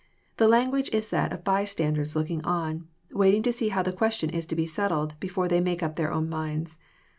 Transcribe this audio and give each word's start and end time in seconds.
The 0.37 0.47
language 0.47 0.89
is 0.91 1.11
that 1.11 1.31
of 1.31 1.43
bystanders 1.43 2.15
looking 2.15 2.43
on, 2.43 2.87
waiting 3.11 3.43
to 3.43 3.51
see 3.53 3.67
how 3.69 3.83
the 3.83 3.93
question 3.93 4.31
is 4.31 4.47
to 4.47 4.55
be 4.55 4.65
settled, 4.65 5.13
before 5.19 5.47
they 5.47 5.61
make 5.61 5.83
up 5.83 5.95
their 5.95 6.11
own 6.11 6.27
minds. 6.27 6.79